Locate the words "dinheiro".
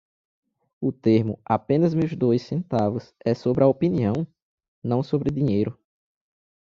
5.29-5.77